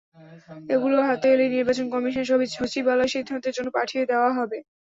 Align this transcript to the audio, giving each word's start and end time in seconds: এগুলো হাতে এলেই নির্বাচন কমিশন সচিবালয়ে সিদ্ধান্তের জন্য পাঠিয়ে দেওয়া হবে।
এগুলো 0.69 0.97
হাতে 1.07 1.27
এলেই 1.33 1.53
নির্বাচন 1.55 1.85
কমিশন 1.93 2.23
সচিবালয়ে 2.55 3.13
সিদ্ধান্তের 3.15 3.55
জন্য 3.57 3.69
পাঠিয়ে 3.77 4.03
দেওয়া 4.11 4.29
হবে। 4.37 4.57